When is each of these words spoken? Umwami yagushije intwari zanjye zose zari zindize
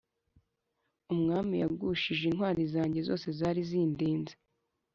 Umwami 1.13 1.55
yagushije 1.63 2.23
intwari 2.27 2.61
zanjye 2.73 2.99
zose 3.07 3.27
zari 3.39 3.61
zindize 3.69 4.33